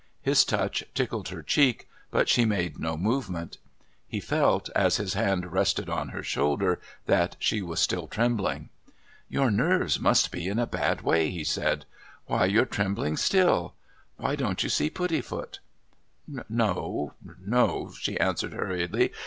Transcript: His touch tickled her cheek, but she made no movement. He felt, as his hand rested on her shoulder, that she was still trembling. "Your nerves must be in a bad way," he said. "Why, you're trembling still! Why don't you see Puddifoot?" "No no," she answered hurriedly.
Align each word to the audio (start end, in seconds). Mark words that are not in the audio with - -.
His 0.23 0.43
touch 0.43 0.83
tickled 0.95 1.27
her 1.27 1.43
cheek, 1.43 1.87
but 2.09 2.27
she 2.27 2.43
made 2.43 2.79
no 2.79 2.97
movement. 2.97 3.59
He 4.07 4.19
felt, 4.19 4.67
as 4.75 4.97
his 4.97 5.13
hand 5.13 5.51
rested 5.53 5.91
on 5.91 6.09
her 6.09 6.23
shoulder, 6.23 6.79
that 7.05 7.35
she 7.37 7.61
was 7.61 7.79
still 7.79 8.07
trembling. 8.07 8.69
"Your 9.29 9.51
nerves 9.51 9.99
must 9.99 10.31
be 10.31 10.47
in 10.47 10.57
a 10.57 10.65
bad 10.65 11.01
way," 11.03 11.29
he 11.29 11.43
said. 11.43 11.85
"Why, 12.25 12.45
you're 12.47 12.65
trembling 12.65 13.15
still! 13.15 13.75
Why 14.17 14.35
don't 14.35 14.63
you 14.63 14.69
see 14.69 14.89
Puddifoot?" 14.89 15.59
"No 16.49 17.13
no," 17.45 17.93
she 17.99 18.19
answered 18.19 18.53
hurriedly. 18.53 19.11